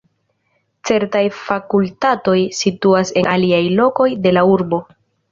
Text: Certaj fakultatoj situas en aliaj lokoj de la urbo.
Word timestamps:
Certaj 0.89 1.19
fakultatoj 1.41 2.37
situas 2.59 3.11
en 3.21 3.29
aliaj 3.33 3.59
lokoj 3.81 4.07
de 4.23 4.33
la 4.39 4.45
urbo. 4.55 4.81